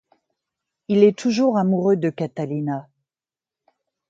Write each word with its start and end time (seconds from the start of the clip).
Il 0.87 1.03
est 1.03 1.15
toujours 1.15 1.59
amoureux 1.59 1.95
de 1.95 2.09
Catalina. 2.09 2.89